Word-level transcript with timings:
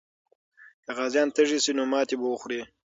که 0.83 0.91
غازیان 0.97 1.29
تږي 1.35 1.59
سي، 1.63 1.71
نو 1.77 1.83
ماتې 1.91 2.15
به 2.19 2.27
وخوري. 2.29 2.61